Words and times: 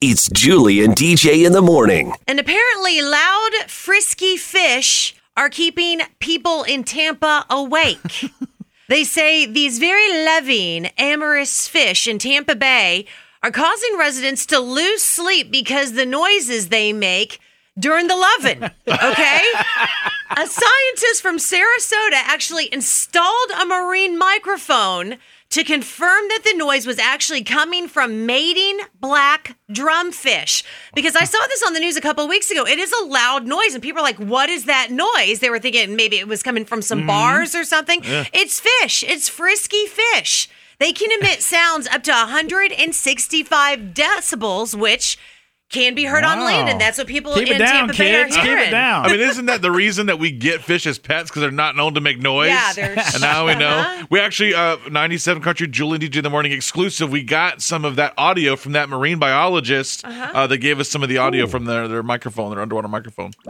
It's 0.00 0.30
Julie 0.30 0.84
and 0.84 0.94
DJ 0.94 1.44
in 1.44 1.50
the 1.50 1.60
morning. 1.60 2.12
And 2.28 2.38
apparently, 2.38 3.02
loud, 3.02 3.50
frisky 3.66 4.36
fish 4.36 5.12
are 5.36 5.48
keeping 5.48 6.02
people 6.20 6.62
in 6.62 6.84
Tampa 6.84 7.44
awake. 7.50 8.30
they 8.88 9.02
say 9.02 9.44
these 9.44 9.80
very 9.80 10.24
loving, 10.24 10.86
amorous 10.98 11.66
fish 11.66 12.06
in 12.06 12.20
Tampa 12.20 12.54
Bay 12.54 13.06
are 13.42 13.50
causing 13.50 13.98
residents 13.98 14.46
to 14.46 14.60
lose 14.60 15.02
sleep 15.02 15.50
because 15.50 15.94
the 15.94 16.06
noises 16.06 16.68
they 16.68 16.92
make 16.92 17.40
during 17.76 18.06
the 18.06 18.14
loving. 18.14 18.70
Okay? 18.88 19.42
a 20.36 20.46
scientist 20.46 21.22
from 21.22 21.38
Sarasota 21.38 22.14
actually 22.14 22.72
installed 22.72 23.50
a 23.50 23.64
marine 23.64 24.16
microphone 24.16 25.18
to 25.50 25.64
confirm 25.64 26.28
that 26.28 26.42
the 26.44 26.56
noise 26.56 26.86
was 26.86 26.98
actually 26.98 27.42
coming 27.42 27.88
from 27.88 28.26
mating 28.26 28.80
black 29.00 29.56
drumfish. 29.70 30.62
Because 30.94 31.16
I 31.16 31.24
saw 31.24 31.38
this 31.48 31.62
on 31.66 31.72
the 31.72 31.80
news 31.80 31.96
a 31.96 32.02
couple 32.02 32.24
of 32.24 32.30
weeks 32.30 32.50
ago. 32.50 32.66
It 32.66 32.78
is 32.78 32.92
a 32.92 33.06
loud 33.06 33.46
noise, 33.46 33.74
and 33.74 33.82
people 33.82 34.00
are 34.00 34.04
like, 34.04 34.18
What 34.18 34.50
is 34.50 34.66
that 34.66 34.90
noise? 34.90 35.40
They 35.40 35.50
were 35.50 35.58
thinking 35.58 35.96
maybe 35.96 36.18
it 36.18 36.28
was 36.28 36.42
coming 36.42 36.64
from 36.64 36.82
some 36.82 37.00
mm-hmm. 37.00 37.08
bars 37.08 37.54
or 37.54 37.64
something. 37.64 38.00
It's 38.04 38.60
fish, 38.60 39.02
it's 39.02 39.28
frisky 39.28 39.86
fish. 39.86 40.48
They 40.78 40.92
can 40.92 41.10
emit 41.20 41.42
sounds 41.42 41.86
up 41.88 42.02
to 42.04 42.12
165 42.12 43.78
decibels, 43.78 44.74
which 44.74 45.18
can 45.70 45.94
be 45.94 46.04
heard 46.04 46.24
on 46.24 46.38
land, 46.40 46.68
and 46.70 46.80
that's 46.80 46.96
what 46.96 47.06
people 47.06 47.34
Keep 47.34 47.48
in 47.48 47.56
it 47.56 47.58
down, 47.58 47.88
Tampa 47.88 47.92
Bay 47.98 48.14
are 48.16 48.24
kids. 48.24 48.36
Keep 48.36 48.46
it 48.46 48.70
down. 48.70 49.04
I 49.04 49.10
mean, 49.12 49.20
isn't 49.20 49.46
that 49.46 49.60
the 49.60 49.70
reason 49.70 50.06
that 50.06 50.18
we 50.18 50.30
get 50.30 50.62
fish 50.62 50.86
as 50.86 50.98
pets 50.98 51.28
because 51.28 51.42
they're 51.42 51.50
not 51.50 51.76
known 51.76 51.92
to 51.94 52.00
make 52.00 52.18
noise? 52.18 52.48
Yeah, 52.48 52.72
they're- 52.72 52.94
and 53.12 53.20
now 53.20 53.46
we 53.46 53.54
know. 53.54 53.68
Uh-huh. 53.68 54.06
We 54.08 54.18
actually, 54.20 54.54
uh, 54.54 54.78
97 54.90 55.42
Country 55.42 55.68
Julie 55.68 55.98
DJ 55.98 56.16
in 56.16 56.24
the 56.24 56.30
Morning 56.30 56.52
exclusive. 56.52 57.10
We 57.10 57.22
got 57.22 57.60
some 57.60 57.84
of 57.84 57.96
that 57.96 58.14
audio 58.16 58.56
from 58.56 58.72
that 58.72 58.88
marine 58.88 59.18
biologist. 59.18 60.06
Uh-huh. 60.06 60.30
uh 60.34 60.46
they 60.46 60.56
gave 60.58 60.80
us 60.80 60.88
some 60.88 61.02
of 61.02 61.10
the 61.10 61.18
audio 61.18 61.46
from 61.46 61.66
their, 61.66 61.86
their 61.86 62.02
microphone, 62.02 62.50
their 62.50 62.60
underwater 62.62 62.88
microphone. 62.88 63.32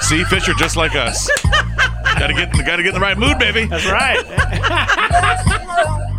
See, 0.00 0.24
fish 0.24 0.48
are 0.48 0.54
just 0.54 0.76
like 0.76 0.94
us. 0.94 1.28
Gotta 2.18 2.34
get, 2.34 2.52
gotta 2.52 2.82
get 2.82 2.88
in 2.88 2.94
the 2.94 3.00
right 3.00 3.18
mood, 3.18 3.38
baby. 3.38 3.66
That's 3.66 3.86
right. 3.86 4.24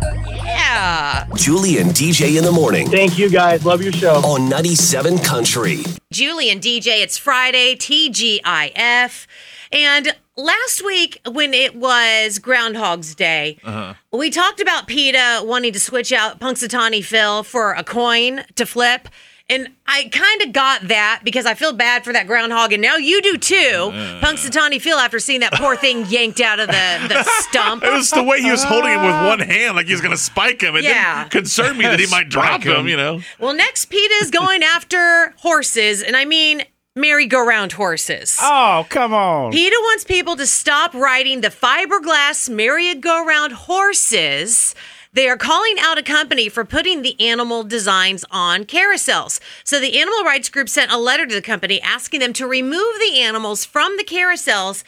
Yeah. 0.70 1.26
Julie 1.34 1.78
and 1.78 1.90
DJ 1.90 2.36
in 2.36 2.44
the 2.44 2.52
morning 2.52 2.88
Thank 2.88 3.18
you 3.18 3.28
guys. 3.28 3.64
Love 3.64 3.82
your 3.82 3.92
show. 3.92 4.16
on 4.24 4.48
97 4.48 5.18
Country. 5.18 5.82
Julie 6.12 6.50
and 6.50 6.60
DJ, 6.60 7.02
it's 7.02 7.18
Friday, 7.18 7.74
TGIF. 7.74 9.26
And 9.72 10.16
last 10.36 10.84
week, 10.84 11.20
when 11.28 11.54
it 11.54 11.76
was 11.76 12.38
Groundhog's 12.38 13.14
Day, 13.14 13.58
uh-huh. 13.64 13.94
we 14.12 14.30
talked 14.30 14.60
about 14.60 14.86
PETA 14.86 15.42
wanting 15.44 15.72
to 15.72 15.80
switch 15.80 16.12
out 16.12 16.40
Punxsutawney 16.40 17.04
Phil 17.04 17.42
for 17.42 17.72
a 17.72 17.84
coin 17.84 18.44
to 18.56 18.66
flip. 18.66 19.08
And 19.50 19.68
I 19.84 20.08
kind 20.12 20.42
of 20.42 20.52
got 20.52 20.86
that 20.88 21.22
because 21.24 21.44
I 21.44 21.54
feel 21.54 21.72
bad 21.72 22.04
for 22.04 22.12
that 22.12 22.28
groundhog, 22.28 22.72
and 22.72 22.80
now 22.80 22.96
you 22.96 23.20
do 23.20 23.36
too. 23.36 23.90
Punxsutawney 24.22 24.80
Phil, 24.80 24.96
after 24.96 25.18
seeing 25.18 25.40
that 25.40 25.52
poor 25.54 25.76
thing 25.76 26.06
yanked 26.06 26.40
out 26.40 26.60
of 26.60 26.68
the, 26.68 27.06
the 27.08 27.24
stump. 27.40 27.82
It 27.82 27.92
was 27.92 28.10
the 28.10 28.22
way 28.22 28.40
he 28.40 28.50
was 28.50 28.62
holding 28.62 28.92
him 28.92 29.02
with 29.04 29.14
oh. 29.14 29.26
one 29.26 29.40
hand, 29.40 29.74
like 29.74 29.86
he 29.86 29.92
was 29.92 30.00
going 30.00 30.12
to 30.12 30.22
spike 30.22 30.62
him. 30.62 30.76
It 30.76 30.84
Yeah. 30.84 31.24
didn't 31.24 31.32
concern 31.32 31.76
me 31.76 31.84
that 31.84 31.98
he 31.98 32.06
might 32.10 32.28
drop 32.28 32.62
him. 32.62 32.76
him, 32.76 32.88
you 32.88 32.96
know. 32.96 33.20
Well, 33.40 33.52
next, 33.54 33.86
PETA 33.86 34.14
is 34.22 34.30
going 34.30 34.62
after 34.62 35.34
horses, 35.38 36.00
and 36.02 36.16
I 36.16 36.24
mean 36.24 36.62
merry-go-round 36.96 37.72
horses. 37.72 38.36
Oh, 38.40 38.86
come 38.88 39.12
on. 39.14 39.52
PETA 39.52 39.76
wants 39.82 40.04
people 40.04 40.36
to 40.36 40.46
stop 40.46 40.94
riding 40.94 41.40
the 41.40 41.48
fiberglass 41.48 42.48
merry-go-round 42.48 43.52
horses. 43.52 44.74
They 45.12 45.28
are 45.28 45.36
calling 45.36 45.74
out 45.80 45.98
a 45.98 46.04
company 46.04 46.48
for 46.48 46.64
putting 46.64 47.02
the 47.02 47.20
animal 47.20 47.64
designs 47.64 48.24
on 48.30 48.64
carousels. 48.64 49.40
So 49.64 49.80
the 49.80 49.98
animal 49.98 50.22
rights 50.22 50.48
group 50.48 50.68
sent 50.68 50.92
a 50.92 50.98
letter 50.98 51.26
to 51.26 51.34
the 51.34 51.42
company 51.42 51.80
asking 51.82 52.20
them 52.20 52.32
to 52.34 52.46
remove 52.46 52.94
the 53.00 53.20
animals 53.20 53.64
from 53.64 53.96
the 53.96 54.04
carousels 54.04 54.84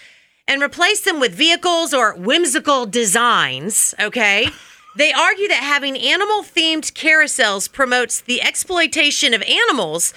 and 0.46 0.62
replace 0.62 1.00
them 1.00 1.18
with 1.18 1.34
vehicles 1.34 1.92
or 1.92 2.14
whimsical 2.14 2.86
designs, 2.86 3.94
okay? 3.98 4.48
They 4.94 5.12
argue 5.12 5.48
that 5.48 5.62
having 5.62 5.96
animal 5.96 6.42
themed 6.42 6.92
carousels 6.92 7.70
promotes 7.70 8.20
the 8.20 8.42
exploitation 8.42 9.34
of 9.34 9.42
animals 9.42 10.14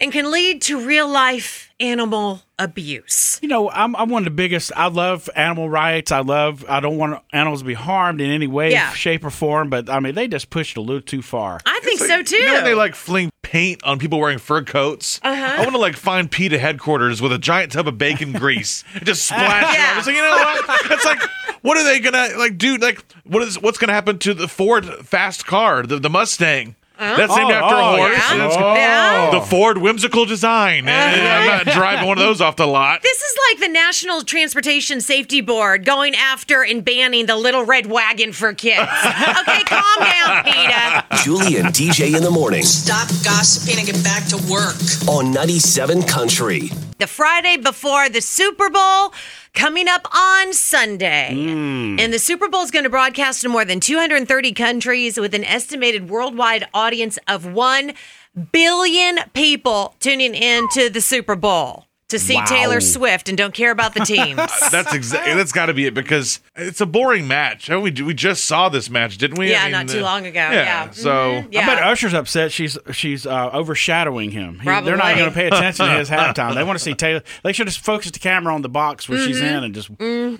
and 0.00 0.12
can 0.12 0.30
lead 0.30 0.62
to 0.62 0.80
real 0.86 1.08
life 1.08 1.72
animal 1.80 2.42
abuse. 2.58 3.38
You 3.42 3.48
know, 3.48 3.70
I'm, 3.70 3.94
I'm 3.96 4.08
one 4.08 4.22
of 4.22 4.24
the 4.24 4.30
biggest. 4.32 4.72
I 4.76 4.88
love 4.88 5.30
animal 5.36 5.68
rights. 5.70 6.10
I 6.12 6.20
love. 6.20 6.64
I 6.68 6.80
don't 6.80 6.96
want 6.98 7.22
animals 7.32 7.60
to 7.60 7.66
be 7.66 7.74
harmed 7.74 8.20
in 8.20 8.30
any 8.30 8.46
way, 8.46 8.72
Yeah. 8.72 8.92
shape, 8.92 9.24
or 9.24 9.30
form. 9.30 9.70
But 9.70 9.88
I 9.88 10.00
mean, 10.00 10.14
they 10.14 10.28
just 10.28 10.50
pushed 10.50 10.76
it 10.76 10.80
a 10.80 10.82
little 10.82 11.00
too 11.02 11.22
far. 11.22 11.60
I 11.66 11.80
think 11.82 12.00
so 12.00 12.22
too. 12.22 12.36
You 12.36 12.46
know 12.46 12.64
they 12.64 12.74
like 12.74 12.94
fling 12.94 13.30
paint 13.42 13.82
on 13.84 13.98
people 13.98 14.18
wearing 14.20 14.38
fur 14.38 14.62
coats? 14.62 15.20
Uh-huh. 15.22 15.54
I 15.56 15.60
want 15.60 15.72
to 15.72 15.78
like 15.78 15.96
find 15.96 16.30
PETA 16.30 16.58
headquarters 16.58 17.22
with 17.22 17.32
a 17.32 17.38
giant 17.38 17.72
tub 17.72 17.88
of 17.88 17.96
bacon 17.96 18.32
grease 18.32 18.84
and 18.94 19.06
just 19.06 19.22
splash 19.26 19.74
it 19.74 19.78
Yeah. 19.78 19.92
on. 19.92 19.98
It's 19.98 20.06
like, 20.06 20.16
you 20.16 20.22
know 20.22 20.30
what? 20.30 20.92
It's 20.92 21.04
like, 21.04 21.22
what 21.62 21.76
are 21.76 21.84
they 21.84 22.00
gonna 22.00 22.36
like 22.38 22.58
do? 22.58 22.76
Like, 22.76 23.04
what 23.24 23.42
is 23.42 23.60
what's 23.60 23.78
gonna 23.78 23.92
happen 23.92 24.18
to 24.20 24.34
the 24.34 24.48
Ford 24.48 24.84
fast 25.06 25.46
car, 25.46 25.84
the, 25.84 25.98
the 25.98 26.10
Mustang? 26.10 26.74
Oh, 27.00 27.12
oh, 27.12 27.16
That's 27.16 27.36
named 27.36 27.50
Oh, 27.50 27.54
after 27.54 27.76
oh, 27.76 27.78
a 27.78 27.96
horse. 27.96 28.12
yeah. 28.16 28.32
and 28.44 28.52
Yeah. 28.76 29.30
The 29.32 29.40
Ford 29.46 29.78
whimsical 29.78 30.24
design. 30.24 30.88
Uh-huh. 30.88 30.96
And 30.96 31.28
I'm 31.28 31.64
not 31.64 31.74
driving 31.74 32.06
one 32.08 32.18
of 32.18 32.24
those 32.24 32.40
off 32.40 32.56
the 32.56 32.66
lot. 32.66 33.02
This 33.02 33.22
is 33.22 33.36
like 33.50 33.60
the 33.60 33.68
National 33.68 34.22
Transportation 34.24 35.00
Safety 35.00 35.40
Board 35.40 35.84
going 35.84 36.14
after 36.16 36.64
and 36.64 36.84
banning 36.84 37.26
the 37.26 37.36
little 37.36 37.64
red 37.64 37.86
wagon 37.86 38.32
for 38.32 38.52
kids. 38.52 38.80
okay, 38.80 39.62
calm 39.64 40.00
down, 40.00 40.44
PETA. 40.44 40.47
Julie 41.28 41.58
and 41.58 41.68
DJ 41.74 42.16
in 42.16 42.22
the 42.22 42.30
morning 42.30 42.62
Stop 42.62 43.06
gossiping 43.22 43.76
and 43.76 43.86
get 43.86 44.02
back 44.02 44.26
to 44.28 44.38
work. 44.50 44.74
on 45.06 45.30
97 45.30 46.04
Country. 46.04 46.70
The 46.96 47.06
Friday 47.06 47.58
before 47.58 48.08
the 48.08 48.22
Super 48.22 48.70
Bowl 48.70 49.12
coming 49.52 49.88
up 49.88 50.08
on 50.10 50.54
Sunday. 50.54 51.34
Hmm. 51.34 52.00
And 52.00 52.14
the 52.14 52.18
Super 52.18 52.48
Bowl 52.48 52.62
is 52.62 52.70
going 52.70 52.84
to 52.84 52.88
broadcast 52.88 53.44
in 53.44 53.50
more 53.50 53.66
than 53.66 53.78
230 53.78 54.54
countries 54.54 55.18
with 55.20 55.34
an 55.34 55.44
estimated 55.44 56.08
worldwide 56.08 56.66
audience 56.72 57.18
of 57.28 57.44
1 57.44 57.92
billion 58.50 59.18
people 59.34 59.96
tuning 60.00 60.34
in 60.34 60.66
to 60.70 60.88
the 60.88 61.02
Super 61.02 61.36
Bowl 61.36 61.87
to 62.08 62.18
see 62.18 62.36
Wow. 62.36 62.44
Taylor 62.46 62.80
Swift 62.80 63.28
and 63.28 63.36
don't 63.36 63.52
care 63.52 63.70
about 63.70 63.92
the 63.94 64.00
teams. 64.00 64.36
That's 64.70 64.94
exactly. 64.94 65.34
That's 65.34 65.52
got 65.52 65.66
to 65.66 65.74
be 65.74 65.84
it 65.86 65.92
because 65.94 66.40
it's 66.56 66.80
a 66.80 66.86
boring 66.86 67.28
match. 67.28 67.68
Oh, 67.70 67.80
We 67.80 67.90
we 67.90 68.14
just 68.14 68.44
saw 68.44 68.68
this 68.70 68.88
match, 68.88 69.18
didn't 69.18 69.38
we? 69.38 69.50
Yeah, 69.50 69.60
I 69.60 69.64
mean, 69.64 69.72
not 69.72 69.88
too 69.88 69.98
uh, 70.00 70.02
long 70.04 70.24
ago. 70.26 70.40
Yeah. 70.40 70.90
So 70.90 71.10
Mhm. 71.10 71.48
Yeah. 71.52 71.62
I 71.62 71.66
bet 71.66 71.82
Usher's 71.82 72.14
upset. 72.14 72.50
She's 72.50 72.78
she's 72.92 73.26
uh, 73.26 73.50
overshadowing 73.52 74.30
him. 74.30 74.58
He- 74.60 74.64
they're 74.64 74.74
not 74.74 74.84
Probably. 74.84 75.14
going 75.16 75.28
to 75.30 75.34
pay 75.34 75.46
attention 75.48 75.86
to 75.86 75.92
his 75.98 76.08
halftime. 76.10 76.54
They 76.54 76.64
want 76.64 76.78
to 76.78 76.82
see 76.84 76.94
Taylor. 76.94 77.22
They 77.44 77.52
should 77.52 77.66
just 77.66 77.80
focus 77.80 78.10
the 78.10 78.18
camera 78.18 78.54
on 78.54 78.62
the 78.62 78.68
box 78.70 79.08
where 79.08 79.18
she's 79.18 79.38
Mm-hmm. 79.38 79.56
in 79.56 79.64
and 79.64 79.74
just 79.74 79.90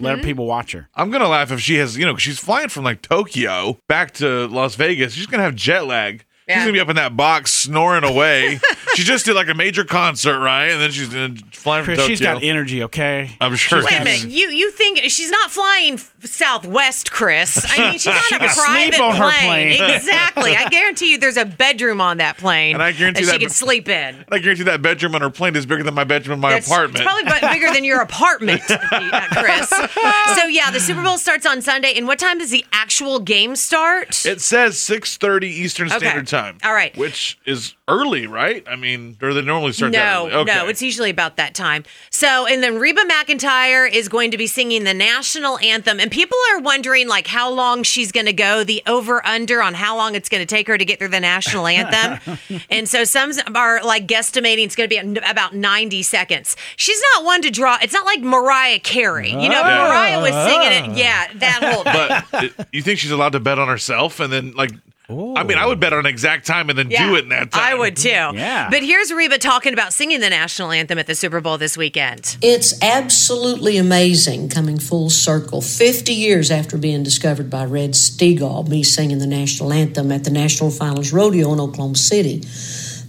let 0.00 0.22
people 0.22 0.46
watch 0.46 0.72
her. 0.72 0.88
I'm 0.94 1.10
gonna 1.10 1.28
laugh 1.28 1.52
if 1.52 1.60
she 1.60 1.76
has, 1.76 1.96
you 1.98 2.06
know, 2.06 2.14
'cause 2.14 2.22
she's 2.22 2.38
flying 2.38 2.68
from 2.70 2.84
like 2.84 3.02
Tokyo 3.02 3.78
back 3.88 4.12
to 4.14 4.46
Las 4.48 4.74
Vegas. 4.74 5.12
She's 5.12 5.26
gonna 5.26 5.42
have 5.42 5.54
jet 5.54 5.86
lag. 5.86 6.24
She's 6.48 6.56
gonna 6.60 6.72
be 6.72 6.80
up 6.80 6.88
in 6.88 6.96
that 6.96 7.14
box 7.14 7.52
snoring 7.52 8.04
away. 8.04 8.58
she 8.94 9.02
just 9.04 9.24
did 9.26 9.34
like 9.34 9.48
a 9.48 9.54
major 9.54 9.84
concert, 9.84 10.38
right? 10.40 10.66
And 10.68 10.80
then 10.80 10.90
she's 10.90 11.14
uh, 11.14 11.28
flying 11.52 11.84
from 11.84 11.94
Chris, 11.94 11.98
Tokyo. 11.98 12.08
she's 12.08 12.20
got 12.20 12.42
energy. 12.42 12.82
Okay. 12.84 13.30
I'm 13.40 13.54
sure. 13.56 13.84
Wait 13.84 14.00
a 14.00 14.04
minute. 14.04 14.24
You 14.28 14.48
you 14.48 14.70
think 14.70 14.98
she's 15.10 15.30
not 15.30 15.50
flying 15.50 15.98
Southwest, 16.22 17.10
Chris? 17.12 17.64
I 17.68 17.78
mean, 17.90 17.98
she's 17.98 18.06
on 18.08 18.14
a 18.16 18.20
can 18.38 18.38
private 18.48 18.94
sleep 18.94 19.00
on 19.02 19.16
her 19.16 19.30
plane. 19.30 19.76
plane. 19.76 19.94
exactly. 19.94 20.56
I 20.56 20.68
guarantee 20.68 21.12
you, 21.12 21.18
there's 21.18 21.36
a 21.36 21.44
bedroom 21.44 22.00
on 22.00 22.18
that 22.18 22.38
plane, 22.38 22.74
And 22.74 22.82
I 22.82 22.92
guarantee 22.92 23.24
that 23.24 23.32
she 23.32 23.38
that- 23.38 23.40
can 23.40 23.50
sleep 23.50 23.88
in. 23.88 24.24
I 24.30 24.38
guarantee 24.38 24.64
that 24.64 24.82
bedroom 24.82 25.14
on 25.14 25.20
her 25.20 25.30
plane 25.30 25.56
is 25.56 25.66
bigger 25.66 25.82
than 25.82 25.94
my 25.94 26.04
bedroom 26.04 26.34
in 26.34 26.40
my 26.40 26.50
It's- 26.50 26.66
apartment. 26.66 27.04
It's 27.04 27.30
probably 27.30 27.48
bigger 27.54 27.72
than 27.72 27.84
your 27.84 28.00
apartment, 28.00 28.62
Chris. 29.32 29.68
So 29.68 30.46
yeah, 30.46 30.70
the 30.70 30.80
Super 30.80 31.02
Bowl 31.02 31.18
starts 31.18 31.46
on 31.46 31.62
Sunday. 31.62 31.94
And 31.96 32.06
what 32.06 32.18
time 32.18 32.38
does 32.38 32.50
the 32.50 32.64
actual 32.72 33.20
game 33.20 33.56
start? 33.56 34.24
it 34.26 34.40
says 34.40 34.76
6:30 34.76 35.44
Eastern 35.44 35.88
Okay. 35.88 35.98
Standard 35.98 36.26
Time. 36.26 36.58
All 36.64 36.72
right. 36.72 36.96
which 36.96 37.38
is 37.46 37.74
early, 37.88 38.26
right? 38.26 38.62
I 38.68 38.76
mean, 38.76 39.16
or 39.20 39.34
they 39.34 39.42
normally 39.42 39.72
start 39.72 39.92
No. 39.92 40.28
Okay. 40.30 40.54
no, 40.54 40.68
it's 40.68 40.82
usually 40.82 41.10
about 41.10 41.36
that 41.38 41.54
time. 41.54 41.84
So, 42.10 42.46
and 42.46 42.62
then 42.62 42.78
Reba 42.78 43.02
McEntire 43.02 43.90
is 43.90 44.08
going 44.08 44.30
to 44.30 44.38
be 44.38 44.46
singing 44.46 44.84
the 44.84 44.94
national 44.94 45.58
anthem, 45.58 45.98
and 45.98 46.10
people 46.10 46.38
are 46.52 46.60
wondering 46.60 47.08
like 47.08 47.26
how 47.26 47.50
long 47.50 47.82
she's 47.82 48.12
going 48.12 48.26
to 48.26 48.32
go, 48.32 48.62
the 48.64 48.82
over 48.86 49.24
under 49.26 49.62
on 49.62 49.74
how 49.74 49.96
long 49.96 50.14
it's 50.14 50.28
going 50.28 50.42
to 50.42 50.46
take 50.46 50.66
her 50.68 50.76
to 50.78 50.84
get 50.84 50.98
through 50.98 51.08
the 51.08 51.20
national 51.20 51.66
anthem. 51.66 52.38
and 52.70 52.88
so 52.88 53.04
some 53.04 53.32
are 53.54 53.82
like 53.82 54.06
guesstimating 54.06 54.64
it's 54.64 54.76
going 54.76 54.88
to 54.88 55.02
be 55.02 55.20
about 55.28 55.54
90 55.54 56.02
seconds. 56.02 56.56
She's 56.76 57.00
not 57.14 57.24
one 57.24 57.42
to 57.42 57.50
draw. 57.50 57.78
It's 57.80 57.92
not 57.94 58.04
like 58.04 58.20
Mariah 58.20 58.80
Carey. 58.80 59.30
You 59.30 59.48
know, 59.48 59.62
Mariah 59.62 60.20
was 60.20 60.32
singing 60.50 60.92
it. 60.92 60.98
Yeah, 60.98 61.26
that 61.34 61.62
whole 61.62 61.84
thing. 61.84 61.92
but 62.32 62.60
uh, 62.60 62.64
you 62.72 62.82
think 62.82 62.98
she's 62.98 63.10
allowed 63.10 63.32
to 63.32 63.40
bet 63.40 63.58
on 63.58 63.68
herself 63.68 64.20
and 64.20 64.32
then 64.32 64.52
like 64.52 64.70
I 65.10 65.42
mean, 65.42 65.56
I 65.56 65.64
would 65.64 65.80
bet 65.80 65.94
on 65.94 66.00
an 66.00 66.06
exact 66.06 66.46
time 66.46 66.68
and 66.68 66.78
then 66.78 66.88
do 66.88 67.16
it 67.16 67.22
in 67.22 67.30
that 67.30 67.50
time. 67.50 67.62
I 67.64 67.74
would 67.74 67.96
too. 67.96 68.10
Mm-hmm. 68.10 68.36
Yeah. 68.36 68.68
But 68.68 68.82
here's 68.82 69.10
Reba 69.10 69.38
talking 69.38 69.72
about 69.72 69.94
singing 69.94 70.20
the 70.20 70.28
national 70.28 70.70
anthem 70.70 70.98
at 70.98 71.06
the 71.06 71.14
Super 71.14 71.40
Bowl 71.40 71.56
this 71.56 71.78
weekend. 71.78 72.36
It's 72.42 72.82
absolutely 72.82 73.78
amazing 73.78 74.50
coming 74.50 74.78
full 74.78 75.08
circle 75.08 75.62
50 75.62 76.12
years 76.12 76.50
after 76.50 76.76
being 76.76 77.02
discovered 77.02 77.48
by 77.48 77.64
Red 77.64 77.92
Steagall, 77.92 78.68
me 78.68 78.82
singing 78.82 79.18
the 79.18 79.26
national 79.26 79.72
anthem 79.72 80.12
at 80.12 80.24
the 80.24 80.30
National 80.30 80.70
Finals 80.70 81.10
Rodeo 81.10 81.54
in 81.54 81.60
Oklahoma 81.60 81.96
City. 81.96 82.42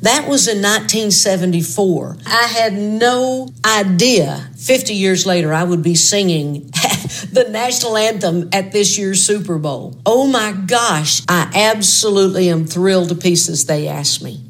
That 0.01 0.29
was 0.29 0.47
in 0.47 0.61
1974. 0.61 2.17
I 2.25 2.43
had 2.43 2.73
no 2.73 3.49
idea 3.65 4.49
50 4.55 4.93
years 4.93 5.25
later 5.25 5.53
I 5.53 5.65
would 5.65 5.83
be 5.83 5.95
singing 5.95 6.69
the 7.31 7.47
national 7.50 7.97
anthem 7.97 8.50
at 8.53 8.71
this 8.71 8.97
year's 8.97 9.25
Super 9.25 9.57
Bowl. 9.57 10.00
Oh 10.06 10.27
my 10.27 10.51
gosh, 10.51 11.21
I 11.27 11.51
absolutely 11.56 12.50
am 12.50 12.65
thrilled 12.65 13.09
to 13.09 13.15
pieces 13.15 13.65
they 13.65 13.88
asked 13.88 14.23
me. 14.23 14.44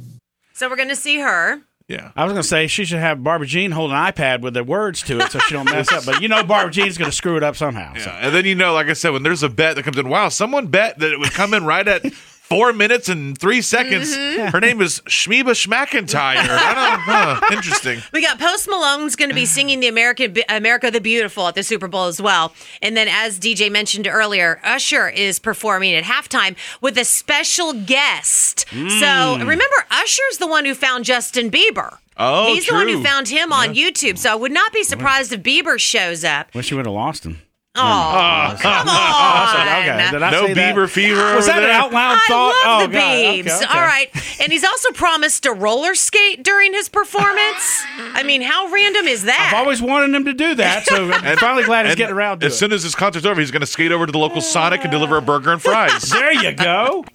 So 0.54 0.70
we're 0.70 0.76
going 0.76 0.90
to 0.90 0.96
see 0.96 1.20
her. 1.20 1.62
Yeah. 1.88 2.12
I 2.16 2.24
was 2.24 2.34
going 2.34 2.44
to 2.44 2.48
say 2.48 2.68
she 2.68 2.86
should 2.86 3.00
have 3.00 3.24
Barbara 3.24 3.48
Jean 3.48 3.72
hold 3.72 3.92
an 3.92 3.98
iPad 3.98 4.42
with 4.42 4.54
the 4.54 4.64
words 4.64 5.02
to 5.04 5.20
it 5.20 5.32
so 5.32 5.40
she 5.40 5.56
don't 5.56 5.66
mess 5.66 5.92
up. 5.92 6.06
But 6.06 6.22
you 6.22 6.28
know 6.28 6.44
Barbara 6.44 6.72
Jean's 6.72 6.98
going 6.98 7.10
to 7.10 7.16
screw 7.16 7.36
it 7.36 7.44
up 7.44 7.56
somehow. 7.56 7.96
so. 7.96 8.12
And 8.12 8.34
then 8.36 8.46
you 8.46 8.54
know, 8.56 8.74
like 8.74 8.88
I 8.88 8.94
said, 8.94 9.12
when 9.12 9.24
there's 9.24 9.42
a 9.42 9.50
bet 9.50 9.76
that 9.76 9.84
comes 9.84 9.98
in, 9.98 10.08
wow, 10.08 10.30
someone 10.30 10.68
bet 10.68 11.00
that 11.00 11.12
it 11.12 11.18
would 11.20 11.32
come 11.32 11.54
in 11.56 11.66
right 11.66 11.88
at 11.88 12.06
four 12.50 12.74
minutes 12.74 13.08
and 13.08 13.38
three 13.38 13.62
seconds. 13.62 14.16
Mm-hmm. 14.16 14.48
Her 14.48 14.60
name 14.60 14.82
is 14.82 15.02
Shmeba 15.02 15.52
Schmackentire. 15.52 16.38
I 16.38 16.74
don't 16.74 17.08
know. 17.08 17.14
Huh, 17.14 17.42
interesting. 17.52 18.02
We 18.12 18.22
got 18.22 18.40
Post 18.40 18.68
Malone's 18.68 19.16
going 19.16 19.30
to 19.30 19.36
be 19.36 19.46
singing 19.46 19.80
the 19.80 19.88
American 19.88 20.36
America 20.50 20.90
the 20.92 21.00
Beautiful 21.00 21.48
at 21.48 21.56
the 21.56 21.64
Super 21.64 21.88
Bowl 21.88 22.06
as 22.06 22.22
well. 22.22 22.54
And 22.82 22.98
then 22.98 23.08
as 23.08 23.40
DJ 23.40 23.72
mentioned 23.72 24.08
earlier, 24.08 24.60
Usher 24.64 25.08
is 25.08 25.40
performing 25.40 25.94
at 25.94 26.04
halftime 26.04 26.56
with 26.82 26.98
a 26.98 27.06
special 27.06 27.74
guest. 27.74 28.68
So 28.70 28.76
mm. 28.76 29.40
remember 29.40 29.76
Usher's 29.92 30.38
the 30.40 30.48
one 30.48 30.66
who 30.66 30.74
found 30.74 31.06
Justin 31.06 31.52
Bieber. 31.52 32.00
Oh, 32.18 32.54
He's 32.54 32.68
the 32.68 32.74
one 32.74 32.90
who 32.90 33.02
found 33.02 33.30
him 33.30 33.54
on 33.54 33.70
YouTube. 33.76 34.18
So 34.18 34.32
I 34.32 34.36
would 34.36 34.52
not 34.52 34.74
be 34.74 34.84
surprised 34.84 35.32
if 35.32 35.42
Bieber 35.42 35.80
shows 35.80 36.26
up. 36.26 36.54
Wish 36.54 36.70
you 36.70 36.78
would 36.78 36.86
have 36.86 36.94
lost 36.94 37.26
him. 37.26 37.42
Oh, 37.76 37.82
oh, 37.82 38.58
come 38.60 38.88
on. 38.90 39.82
Okay. 39.82 40.12
Did 40.12 40.24
I 40.24 40.32
No 40.32 40.48
say 40.48 40.54
that? 40.56 40.76
Bieber 40.76 40.90
fever 40.90 41.36
Was 41.36 41.48
over 41.48 41.60
that 41.60 41.60
there? 41.60 41.70
an 41.70 41.76
out 41.76 41.94
loud 41.94 42.18
I 42.18 42.26
thought? 42.28 42.66
love 42.66 42.82
oh, 42.82 42.88
the 42.88 42.94
God. 42.94 43.00
Okay, 43.00 43.42
okay. 43.42 43.66
All 43.66 43.82
right. 43.82 44.10
And 44.42 44.52
he's 44.52 44.64
also 44.64 44.92
promised 44.92 45.44
to 45.44 45.54
roller 45.54 45.94
skate 45.94 46.44
during 46.44 46.74
his 46.74 46.90
performance. 46.90 47.84
I 47.98 48.24
mean, 48.24 48.42
how 48.42 48.70
random 48.70 49.06
is 49.06 49.24
that? 49.26 49.52
I've 49.54 49.60
always 49.64 49.82
wanted 49.84 50.14
him 50.16 50.26
to 50.26 50.34
do 50.34 50.56
that, 50.56 50.86
so 50.88 51.12
I'm 51.12 51.38
finally 51.38 51.64
glad 51.64 51.86
he's 51.86 51.96
getting 51.96 52.16
around 52.16 52.40
to 52.40 52.48
as 52.48 52.54
it. 52.54 52.58
soon 52.58 52.74
as 52.74 52.82
this 52.84 52.96
concert's 52.96 53.26
over, 53.28 53.40
he's 53.40 53.52
going 53.52 53.62
to 53.62 53.68
skate 53.68 53.92
over 53.92 54.06
to 54.08 54.12
the 54.12 54.18
local 54.18 54.42
Sonic 54.42 54.82
and 54.82 54.92
deliver 54.92 55.18
a 55.18 55.22
burger 55.22 55.52
and 55.54 55.62
fries. 55.62 56.02
there 56.10 56.34
you 56.34 56.54
go. 56.54 57.06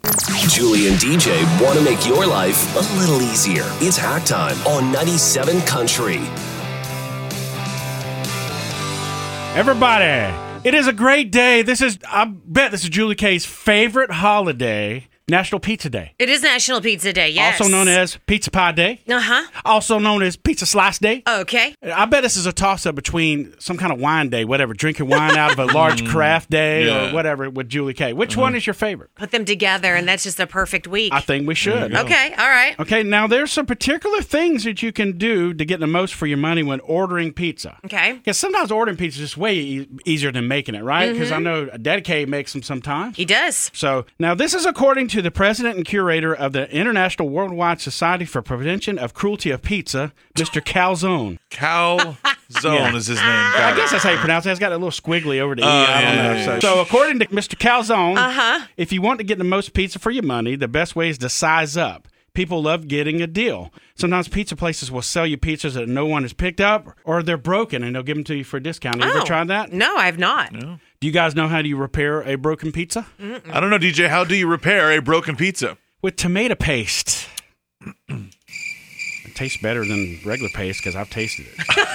Julie 0.48 0.86
and 0.88 0.96
DJ 0.98 1.42
want 1.60 1.76
to 1.78 1.84
make 1.84 2.06
your 2.06 2.26
life 2.26 2.74
a 2.76 2.98
little 3.00 3.20
easier. 3.22 3.64
It's 3.80 3.96
hack 3.96 4.24
time 4.24 4.56
on 4.68 4.92
97 4.92 5.60
Country. 5.62 6.20
Everybody, 9.56 10.34
it 10.64 10.74
is 10.74 10.86
a 10.86 10.92
great 10.92 11.30
day. 11.30 11.62
This 11.62 11.80
is, 11.80 11.98
I 12.10 12.24
bet 12.24 12.70
this 12.70 12.82
is 12.82 12.90
Julie 12.90 13.14
K's 13.14 13.44
favorite 13.44 14.10
holiday, 14.10 15.06
National 15.26 15.58
Pizza 15.58 15.88
Day. 15.88 16.12
it 16.18 16.28
is 16.28 16.42
National 16.42 16.82
Pizza 16.82 17.10
Day, 17.12 17.30
yes. 17.30 17.58
Also 17.58 17.70
known 17.72 17.88
as 17.88 18.18
Pizza 18.26 18.50
Pie 18.50 18.72
Day. 18.72 19.00
Uh 19.08 19.20
huh. 19.20 19.46
Also 19.64 19.98
known 19.98 20.22
as 20.22 20.36
Pizza 20.36 20.66
Slice 20.66 20.98
Day. 20.98 21.22
Okay. 21.26 21.74
I 21.82 22.04
bet 22.04 22.22
this 22.22 22.36
is 22.36 22.44
a 22.44 22.52
toss 22.52 22.84
up 22.84 22.94
between 22.94 23.54
some 23.58 23.78
kind 23.78 23.90
of 23.90 23.98
wine 23.98 24.28
day, 24.28 24.44
whatever, 24.44 24.74
drinking 24.74 25.08
wine 25.08 25.36
out 25.36 25.52
of 25.52 25.58
a 25.58 25.72
large 25.72 26.06
craft 26.06 26.50
day 26.50 26.86
Yeah. 26.86 27.10
or 27.10 27.14
whatever 27.14 27.48
with 27.48 27.70
Julie 27.70 27.94
K. 27.94 28.12
Which 28.12 28.36
one 28.36 28.54
is 28.54 28.66
your 28.66 28.74
favorite? 28.74 29.14
Put 29.14 29.30
them 29.30 29.46
together, 29.46 29.94
and 29.94 30.06
that's 30.06 30.24
just 30.24 30.38
a 30.40 30.46
perfect 30.46 30.86
week. 30.86 31.12
I 31.12 31.20
think 31.20 31.48
we 31.48 31.54
should. 31.54 31.94
Okay. 31.94 32.34
All 32.36 32.48
right. 32.48 32.78
Okay, 32.78 33.02
now 33.02 33.26
there's 33.26 33.50
some 33.50 33.64
particular 33.64 34.20
things 34.20 34.64
that 34.64 34.82
you 34.82 34.92
can 34.92 35.16
do 35.16 35.54
to 35.54 35.64
get 35.64 35.80
the 35.80 35.86
most 35.86 36.12
for 36.12 36.26
your 36.26 36.38
money 36.38 36.62
when 36.62 36.80
ordering 36.80 37.32
pizza. 37.32 37.78
Okay. 37.86 38.12
Because 38.12 38.36
sometimes 38.36 38.70
ordering 38.70 38.98
pizza 38.98 39.22
is 39.22 39.30
just 39.30 39.36
way 39.38 39.56
e- 39.56 39.88
easier 40.04 40.30
than 40.30 40.48
making 40.48 40.74
it, 40.74 40.82
right? 40.82 41.12
Because 41.12 41.32
I 41.32 41.36
mm-hmm. 41.36 41.44
know 41.44 41.66
Daddy 41.78 42.02
K 42.02 42.26
makes 42.26 42.52
them 42.52 42.62
sometimes. 42.62 43.16
He 43.16 43.24
does. 43.24 43.70
So 43.72 44.04
now 44.18 44.34
this 44.34 44.52
is 44.52 44.66
according 44.66 45.08
to 45.08 45.13
the 45.22 45.30
president 45.30 45.76
and 45.76 45.84
curator 45.84 46.34
of 46.34 46.52
the 46.52 46.70
International 46.74 47.28
Worldwide 47.28 47.80
Society 47.80 48.24
for 48.24 48.42
Prevention 48.42 48.98
of 48.98 49.14
Cruelty 49.14 49.50
of 49.50 49.62
Pizza, 49.62 50.12
Mr. 50.34 50.60
Calzone. 50.62 51.38
Calzone 51.50 52.16
Yeah. 52.62 52.94
is 52.96 53.06
his 53.06 53.18
name. 53.18 53.26
I 53.28 53.54
Got 53.56 53.76
guess 53.76 53.90
that's 53.92 54.04
how 54.04 54.10
you 54.10 54.18
pronounce 54.18 54.46
it. 54.46 54.50
It's 54.50 54.60
got 54.60 54.72
a 54.72 54.76
little 54.76 54.90
squiggly 54.90 55.40
over 55.40 55.54
the 55.54 55.62
E. 55.62 55.64
Oh, 55.64 55.68
I 55.68 56.00
don't 56.00 56.02
yeah, 56.16 56.22
know. 56.22 56.32
yeah, 56.34 56.44
So, 56.44 56.52
yeah. 56.54 56.58
so 56.60 56.80
according 56.80 57.18
to 57.20 57.26
Mr. 57.26 57.56
Calzone, 57.56 58.16
Uh-huh. 58.16 58.66
if 58.76 58.92
you 58.92 59.00
want 59.02 59.18
to 59.18 59.24
get 59.24 59.38
the 59.38 59.44
most 59.44 59.72
pizza 59.74 59.98
for 59.98 60.10
your 60.10 60.22
money, 60.24 60.56
the 60.56 60.68
best 60.68 60.94
way 60.96 61.08
is 61.08 61.18
to 61.18 61.28
size 61.28 61.76
up. 61.76 62.08
People 62.34 62.60
love 62.64 62.88
getting 62.88 63.22
a 63.22 63.28
deal. 63.28 63.72
Sometimes 63.94 64.26
pizza 64.26 64.56
places 64.56 64.90
will 64.90 65.02
sell 65.02 65.24
you 65.24 65.36
pizzas 65.38 65.74
that 65.74 65.88
no 65.88 66.04
one 66.04 66.22
has 66.22 66.32
picked 66.32 66.60
up 66.60 66.88
or 67.04 67.22
they're 67.22 67.36
broken 67.36 67.84
and 67.84 67.94
they'll 67.94 68.02
give 68.02 68.16
them 68.16 68.24
to 68.24 68.34
you 68.34 68.42
for 68.42 68.56
a 68.56 68.60
discount. 68.62 68.96
Have 68.96 69.04
you 69.04 69.12
Oh. 69.14 69.16
ever 69.18 69.26
tried 69.26 69.46
that? 69.48 69.72
No, 69.72 69.96
I 69.96 70.06
have 70.06 70.18
not. 70.18 70.52
Do 71.04 71.08
you 71.08 71.12
guys 71.12 71.34
know 71.34 71.48
how 71.48 71.60
do 71.60 71.68
you 71.68 71.76
repair 71.76 72.22
a 72.22 72.36
broken 72.36 72.72
pizza? 72.72 73.04
I 73.20 73.60
don't 73.60 73.68
know, 73.68 73.76
DJ. 73.78 74.08
How 74.08 74.24
do 74.24 74.34
you 74.34 74.46
repair 74.48 74.90
a 74.90 75.02
broken 75.02 75.36
pizza? 75.36 75.76
With 76.00 76.16
tomato 76.16 76.54
paste. 76.54 77.28
it 78.08 79.34
tastes 79.34 79.60
better 79.60 79.84
than 79.84 80.18
regular 80.24 80.48
paste 80.54 80.80
because 80.80 80.96
I've 80.96 81.10
tasted 81.10 81.44
it. 81.46 81.60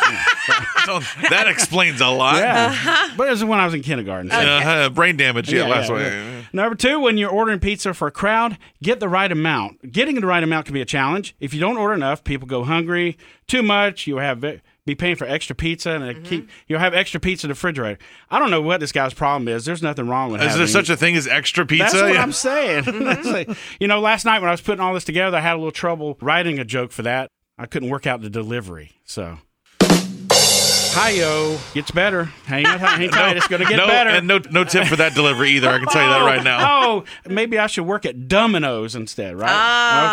So 0.86 1.00
that 1.30 1.48
explains 1.48 2.02
a 2.02 2.08
lot. 2.08 2.38
Yeah. 2.38 3.10
But 3.18 3.28
it 3.28 3.32
was 3.32 3.44
when 3.44 3.60
I 3.60 3.66
was 3.66 3.74
in 3.76 3.82
kindergarten. 3.82 4.30
so- 4.32 4.38
Uh, 4.38 4.90
brain 4.90 5.18
damage. 5.18 5.52
Yeah, 5.52 5.64
Yeah, 5.64 5.68
last 5.68 5.90
yeah, 5.90 5.96
way. 5.96 6.04
yeah. 6.04 6.42
Number 6.54 6.76
two, 6.76 7.00
when 7.00 7.18
you're 7.18 7.30
ordering 7.30 7.60
pizza 7.60 7.94
for 7.94 8.08
a 8.08 8.12
crowd, 8.12 8.58
get 8.82 9.00
the 9.00 9.10
right 9.10 9.32
amount. 9.32 9.92
Getting 9.92 10.20
the 10.20 10.26
right 10.26 10.42
amount 10.44 10.66
can 10.66 10.74
be 10.74 10.82
a 10.82 10.86
challenge. 10.86 11.36
If 11.40 11.54
you 11.54 11.60
don't 11.60 11.78
order 11.78 11.94
enough, 11.94 12.24
people 12.24 12.48
go 12.48 12.64
hungry. 12.64 13.18
Too 13.48 13.62
much, 13.62 14.08
you 14.08 14.18
have 14.18 14.44
be 14.90 14.96
paying 14.96 15.16
for 15.16 15.26
extra 15.26 15.56
pizza, 15.56 15.92
and 15.92 16.04
it 16.04 16.24
keep 16.24 16.44
mm-hmm. 16.46 16.52
you'll 16.68 16.80
have 16.80 16.94
extra 16.94 17.20
pizza 17.20 17.46
in 17.46 17.50
the 17.50 17.54
refrigerator. 17.54 18.00
I 18.30 18.40
don't 18.40 18.50
know 18.50 18.62
what 18.62 18.80
this 18.80 18.92
guy's 18.92 19.14
problem 19.14 19.48
is. 19.48 19.66
There's 19.66 19.84
nothing 19.84 20.08
wrong 20.08 20.32
with 20.32 20.42
Is 20.42 20.48
having 20.48 20.60
there 20.60 20.68
such 20.68 20.90
a 20.90 20.98
thing 20.98 21.16
as 21.16 21.28
extra 21.28 21.66
pizza? 21.66 21.84
that's 21.84 22.02
what 22.02 22.14
Yeah. 22.14 22.22
I'm 22.22 22.32
saying. 22.32 22.84
Mm-hmm. 23.00 23.30
Like- 23.30 23.50
you 23.80 23.88
know, 23.88 24.00
last 24.00 24.26
night 24.26 24.40
when 24.40 24.50
I 24.50 24.52
was 24.52 24.62
putting 24.62 24.82
all 24.82 24.94
this 24.94 25.04
together, 25.04 25.38
I 25.38 25.42
had 25.42 25.54
a 25.54 25.58
little 25.58 25.72
trouble 25.72 26.18
writing 26.22 26.60
a 26.60 26.66
joke 26.66 26.92
for 26.92 27.04
that. 27.04 27.30
I 27.58 27.66
couldn't 27.66 27.90
work 27.90 28.08
out 28.08 28.22
the 28.22 28.30
delivery, 28.30 28.92
so. 29.06 29.38
Hi-yo. 29.82 31.58
Gets 31.74 31.92
better. 31.92 32.26
Hang, 32.46 32.66
on, 32.66 32.80
hang 32.80 33.10
tight. 33.12 33.38
It's 33.38 33.48
going 33.48 33.62
to 33.62 33.68
get 33.68 33.78
no, 33.78 33.88
better. 33.88 34.10
And 34.10 34.28
no, 34.28 34.40
no 34.52 34.64
tip 34.64 34.88
for 34.88 34.96
that 34.98 35.14
delivery 35.14 35.52
either. 35.52 35.70
I 35.70 35.78
can 35.78 35.88
tell 35.88 36.02
you 36.04 36.10
that 36.10 36.26
right 36.26 36.40
oh, 36.42 36.44
now. 36.44 36.84
Oh, 36.84 37.04
maybe 37.28 37.60
I 37.60 37.68
should 37.68 37.86
work 37.86 38.06
at 38.06 38.28
Domino's 38.28 38.96
instead, 38.96 39.36
right? 39.36 39.50
Ah. 39.52 40.10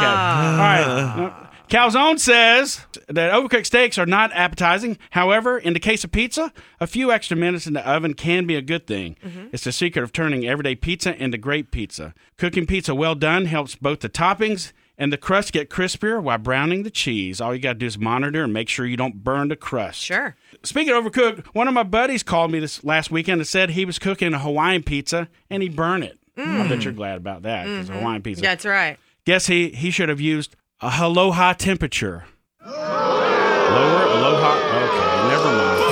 Okay. 1.16 1.20
All 1.20 1.28
right. 1.28 1.42
Calzone 1.68 2.18
says 2.18 2.86
that 3.08 3.32
overcooked 3.32 3.66
steaks 3.66 3.98
are 3.98 4.06
not 4.06 4.30
appetizing. 4.32 4.98
However, 5.10 5.58
in 5.58 5.72
the 5.72 5.80
case 5.80 6.04
of 6.04 6.12
pizza, 6.12 6.52
a 6.80 6.86
few 6.86 7.10
extra 7.10 7.36
minutes 7.36 7.66
in 7.66 7.72
the 7.72 7.88
oven 7.88 8.14
can 8.14 8.46
be 8.46 8.54
a 8.54 8.62
good 8.62 8.86
thing. 8.86 9.16
Mm-hmm. 9.24 9.48
It's 9.52 9.64
the 9.64 9.72
secret 9.72 10.02
of 10.02 10.12
turning 10.12 10.46
everyday 10.46 10.76
pizza 10.76 11.20
into 11.20 11.38
great 11.38 11.72
pizza. 11.72 12.14
Cooking 12.36 12.66
pizza 12.66 12.94
well 12.94 13.16
done 13.16 13.46
helps 13.46 13.74
both 13.74 14.00
the 14.00 14.08
toppings 14.08 14.72
and 14.96 15.12
the 15.12 15.18
crust 15.18 15.52
get 15.52 15.68
crispier 15.68 16.22
while 16.22 16.38
browning 16.38 16.84
the 16.84 16.90
cheese. 16.90 17.40
All 17.40 17.54
you 17.54 17.60
got 17.60 17.74
to 17.74 17.78
do 17.80 17.86
is 17.86 17.98
monitor 17.98 18.44
and 18.44 18.52
make 18.52 18.68
sure 18.68 18.86
you 18.86 18.96
don't 18.96 19.24
burn 19.24 19.48
the 19.48 19.56
crust. 19.56 20.00
Sure. 20.00 20.36
Speaking 20.62 20.94
of 20.94 21.04
overcooked, 21.04 21.46
one 21.46 21.68
of 21.68 21.74
my 21.74 21.82
buddies 21.82 22.22
called 22.22 22.52
me 22.52 22.60
this 22.60 22.84
last 22.84 23.10
weekend 23.10 23.40
and 23.40 23.48
said 23.48 23.70
he 23.70 23.84
was 23.84 23.98
cooking 23.98 24.32
a 24.32 24.38
Hawaiian 24.38 24.84
pizza 24.84 25.28
and 25.50 25.62
he 25.62 25.68
burned 25.68 26.04
it. 26.04 26.18
I 26.38 26.68
bet 26.68 26.84
you're 26.84 26.92
mm. 26.92 26.96
glad 26.96 27.16
about 27.16 27.42
that 27.42 27.64
because 27.64 27.88
mm-hmm. 27.88 27.98
Hawaiian 27.98 28.22
pizza. 28.22 28.42
That's 28.42 28.66
right. 28.66 28.98
Guess 29.24 29.46
he 29.46 29.70
he 29.70 29.90
should 29.90 30.08
have 30.08 30.20
used 30.20 30.54
aloha 30.80 31.52
temperature. 31.54 32.24
Lower 32.64 32.72
aloha. 32.72 34.52
Okay, 34.84 35.28
never 35.28 35.50
mind. 35.56 35.86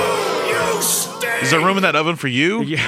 Is 1.43 1.51
there 1.51 1.59
room 1.59 1.77
in 1.77 1.83
that 1.83 1.95
oven 1.95 2.15
for 2.15 2.27
you? 2.27 2.63
Yeah. 2.65 2.87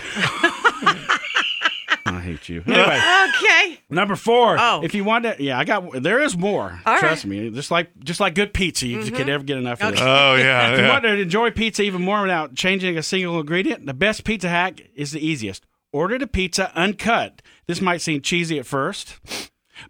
I 2.06 2.22
hate 2.22 2.48
you. 2.50 2.64
Anyway, 2.66 3.02
Okay. 3.28 3.80
number 3.90 4.16
four. 4.16 4.56
Oh. 4.58 4.82
If 4.82 4.96
you 4.96 5.04
want 5.04 5.26
to, 5.26 5.36
yeah, 5.40 5.60
I 5.60 5.66
got. 5.66 6.02
There 6.02 6.22
is 6.22 6.38
more. 6.38 6.80
All 6.86 7.00
Trust 7.00 7.26
me. 7.26 7.50
Just 7.50 7.70
like 7.70 7.90
just 8.00 8.20
like 8.22 8.34
good 8.34 8.54
pizza, 8.54 8.88
you 8.88 9.00
just 9.00 9.10
can 9.10 9.20
mm-hmm. 9.20 9.28
never 9.28 9.44
get 9.44 9.58
enough 9.58 9.82
of 9.82 9.92
this. 9.92 10.02
Oh 10.02 10.36
yeah. 10.36 10.72
If 10.72 10.80
you 10.80 10.86
yeah. 10.86 10.92
want 10.92 11.04
to 11.04 11.18
enjoy 11.18 11.52
pizza 11.52 11.84
even 11.84 12.02
more 12.02 12.22
without 12.22 12.56
changing 12.56 12.98
a 12.98 13.04
single 13.04 13.40
ingredient, 13.40 13.86
the 13.86 13.94
best 13.94 14.24
pizza 14.24 14.48
hack 14.48 14.82
is 14.96 15.12
the 15.12 15.26
easiest. 15.26 15.66
Order 15.92 16.18
the 16.18 16.28
pizza 16.28 16.72
uncut. 16.76 17.42
This 17.68 17.82
might 17.82 18.02
seem 18.02 18.22
cheesy 18.22 18.58
at 18.58 18.66
first, 18.66 19.20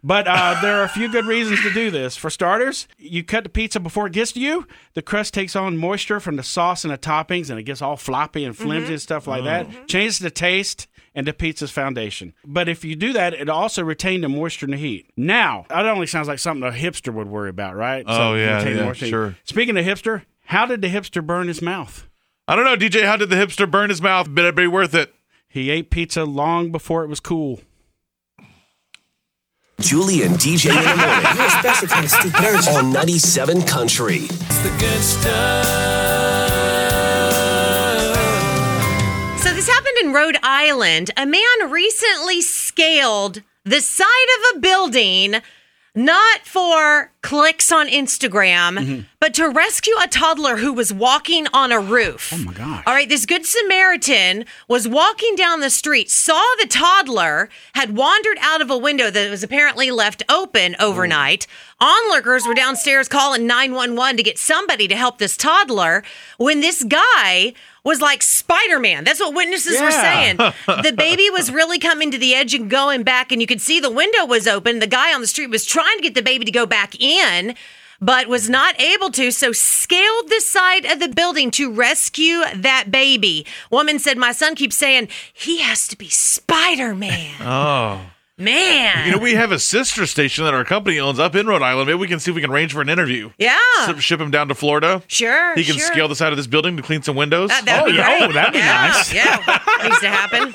but 0.02 0.26
uh, 0.28 0.58
there 0.60 0.76
are 0.80 0.84
a 0.84 0.88
few 0.88 1.10
good 1.10 1.24
reasons 1.26 1.62
to 1.62 1.70
do 1.72 1.90
this. 1.90 2.16
For 2.16 2.30
starters, 2.30 2.88
you 2.98 3.24
cut 3.24 3.44
the 3.44 3.50
pizza 3.50 3.80
before 3.80 4.06
it 4.06 4.12
gets 4.12 4.32
to 4.32 4.40
you. 4.40 4.66
The 4.94 5.02
crust 5.02 5.34
takes 5.34 5.54
on 5.56 5.76
moisture 5.76 6.20
from 6.20 6.36
the 6.36 6.42
sauce 6.42 6.84
and 6.84 6.92
the 6.92 6.98
toppings, 6.98 7.50
and 7.50 7.58
it 7.58 7.64
gets 7.64 7.82
all 7.82 7.96
floppy 7.96 8.44
and 8.44 8.56
flimsy 8.56 8.94
and 8.94 9.02
stuff 9.02 9.26
like 9.26 9.44
that. 9.44 9.88
Changes 9.88 10.18
the 10.18 10.30
taste 10.30 10.86
and 11.14 11.26
the 11.26 11.32
pizza's 11.32 11.70
foundation. 11.70 12.34
But 12.44 12.68
if 12.68 12.84
you 12.84 12.94
do 12.94 13.12
that, 13.12 13.34
it 13.34 13.48
also 13.48 13.82
retains 13.82 14.22
the 14.22 14.28
moisture 14.28 14.66
and 14.66 14.72
the 14.72 14.78
heat. 14.78 15.10
Now, 15.16 15.66
that 15.68 15.84
only 15.86 16.06
sounds 16.06 16.28
like 16.28 16.38
something 16.38 16.68
a 16.68 16.72
hipster 16.72 17.12
would 17.12 17.28
worry 17.28 17.50
about, 17.50 17.74
right? 17.76 18.04
Oh, 18.06 18.34
yeah, 18.34 18.62
yeah, 18.62 18.74
moisture 18.84 18.86
and 18.86 18.96
heat. 18.96 19.08
sure. 19.08 19.36
Speaking 19.44 19.76
of 19.76 19.84
hipster, 19.84 20.22
how 20.44 20.66
did 20.66 20.80
the 20.80 20.88
hipster 20.88 21.24
burn 21.26 21.48
his 21.48 21.60
mouth? 21.60 22.06
I 22.46 22.56
don't 22.56 22.64
know, 22.64 22.76
DJ. 22.76 23.04
How 23.04 23.16
did 23.16 23.30
the 23.30 23.36
hipster 23.36 23.70
burn 23.70 23.90
his 23.90 24.00
mouth? 24.00 24.32
Better 24.34 24.52
be 24.52 24.66
worth 24.66 24.94
it. 24.94 25.14
He 25.48 25.70
ate 25.70 25.90
pizza 25.90 26.24
long 26.24 26.70
before 26.70 27.04
it 27.04 27.08
was 27.08 27.20
cool. 27.20 27.60
Julie 29.80 30.22
and 30.22 30.34
DJ 30.36 30.70
in 30.70 30.82
the 30.82 31.06
morning 31.06 31.36
You're 31.36 31.46
a 31.46 31.50
special 31.50 31.86
kind 31.86 32.04
of 32.04 32.10
stupid, 32.10 32.44
aren't 32.44 32.66
you? 32.66 32.72
on 32.72 32.92
97 32.92 33.62
Country. 33.62 34.26
So 39.38 39.54
this 39.54 39.68
happened 39.68 39.98
in 40.02 40.12
Rhode 40.12 40.36
Island. 40.42 41.12
A 41.16 41.24
man 41.24 41.70
recently 41.70 42.40
scaled 42.42 43.42
the 43.64 43.80
side 43.80 44.06
of 44.38 44.56
a 44.56 44.60
building 44.60 45.36
not 45.94 46.40
for 46.40 47.12
clicks 47.22 47.72
on 47.72 47.88
Instagram, 47.88 48.78
mm-hmm. 48.78 49.00
but 49.20 49.34
to 49.34 49.48
rescue 49.48 49.94
a 50.02 50.06
toddler 50.06 50.58
who 50.58 50.72
was 50.72 50.92
walking 50.92 51.46
on 51.52 51.72
a 51.72 51.80
roof. 51.80 52.32
Oh 52.32 52.38
my 52.38 52.52
gosh. 52.52 52.84
All 52.86 52.94
right, 52.94 53.08
this 53.08 53.26
good 53.26 53.44
Samaritan 53.44 54.44
was 54.68 54.86
walking 54.86 55.34
down 55.34 55.60
the 55.60 55.70
street, 55.70 56.10
saw 56.10 56.42
the 56.60 56.68
toddler, 56.68 57.48
had 57.74 57.96
wandered 57.96 58.38
out 58.40 58.60
of 58.60 58.70
a 58.70 58.78
window 58.78 59.10
that 59.10 59.30
was 59.30 59.42
apparently 59.42 59.90
left 59.90 60.22
open 60.28 60.76
overnight. 60.78 61.46
Oh. 61.80 62.06
Onlookers 62.10 62.46
were 62.46 62.54
downstairs 62.54 63.08
calling 63.08 63.46
911 63.46 64.16
to 64.16 64.22
get 64.22 64.38
somebody 64.38 64.88
to 64.88 64.96
help 64.96 65.18
this 65.18 65.36
toddler 65.36 66.02
when 66.36 66.60
this 66.60 66.82
guy 66.82 67.54
was 67.84 68.00
like 68.00 68.22
Spider 68.22 68.78
Man. 68.78 69.04
That's 69.04 69.20
what 69.20 69.34
witnesses 69.34 69.80
were 69.80 69.90
saying. 69.90 70.36
the 70.66 70.94
baby 70.96 71.30
was 71.30 71.50
really 71.50 71.78
coming 71.78 72.10
to 72.10 72.18
the 72.18 72.34
edge 72.34 72.54
and 72.54 72.70
going 72.70 73.02
back, 73.02 73.32
and 73.32 73.40
you 73.40 73.46
could 73.46 73.60
see 73.60 73.80
the 73.80 73.90
window 73.90 74.24
was 74.26 74.46
open. 74.46 74.78
The 74.78 74.86
guy 74.86 75.14
on 75.14 75.20
the 75.20 75.26
street 75.26 75.50
was 75.50 75.64
trying 75.64 75.96
to 75.96 76.02
get 76.02 76.14
the 76.14 76.22
baby 76.22 76.44
to 76.44 76.50
go 76.52 76.66
back 76.66 77.00
in. 77.00 77.54
But 78.00 78.28
was 78.28 78.48
not 78.48 78.80
able 78.80 79.10
to, 79.10 79.32
so 79.32 79.50
scaled 79.50 80.28
the 80.28 80.40
side 80.40 80.84
of 80.84 81.00
the 81.00 81.08
building 81.08 81.50
to 81.52 81.72
rescue 81.72 82.42
that 82.54 82.92
baby. 82.92 83.44
Woman 83.72 83.98
said, 83.98 84.16
My 84.16 84.30
son 84.30 84.54
keeps 84.54 84.76
saying 84.76 85.08
he 85.32 85.58
has 85.62 85.88
to 85.88 85.96
be 85.98 86.08
Spider 86.08 86.94
Man. 86.94 87.34
Oh. 87.40 88.02
Man. 88.38 89.06
You 89.06 89.12
know, 89.12 89.18
we 89.18 89.34
have 89.34 89.50
a 89.50 89.58
sister 89.58 90.06
station 90.06 90.44
that 90.44 90.54
our 90.54 90.64
company 90.64 91.00
owns 91.00 91.18
up 91.18 91.34
in 91.34 91.46
Rhode 91.48 91.60
Island. 91.62 91.88
Maybe 91.88 91.98
we 91.98 92.06
can 92.06 92.20
see 92.20 92.30
if 92.30 92.34
we 92.36 92.40
can 92.40 92.50
arrange 92.50 92.72
for 92.72 92.80
an 92.80 92.88
interview. 92.88 93.30
yeah. 93.36 93.58
Ship, 93.86 93.98
ship 93.98 94.20
him 94.20 94.30
down 94.30 94.46
to 94.48 94.54
Florida. 94.54 95.02
Sure. 95.08 95.54
He 95.56 95.64
can 95.64 95.76
sure. 95.76 95.86
scale 95.86 96.06
the 96.08 96.14
side 96.14 96.32
of 96.32 96.36
this 96.36 96.46
building 96.46 96.76
to 96.76 96.82
clean 96.82 97.02
some 97.02 97.16
windows. 97.16 97.48
That, 97.50 97.64
that'd 97.64 97.82
Oh, 97.82 97.90
be 97.90 97.96
yeah. 97.96 98.18
great. 98.18 98.30
Oh, 98.30 98.32
that'd 98.32 98.52
be 98.52 98.58
yeah, 98.60 98.88
nice. 98.92 99.12
Yeah, 99.12 99.36
needs 99.82 99.98
to 100.00 100.08
happen. 100.08 100.52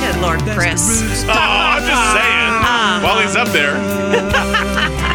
Good 0.00 0.20
Lord, 0.20 0.40
Chris. 0.54 1.24
oh, 1.26 1.32
I'm 1.32 1.82
just 1.82 2.12
saying. 2.12 2.50
Uh-huh. 2.52 3.00
While 3.02 3.20
he's 3.20 3.36
up 3.36 3.48
there. 3.48 4.84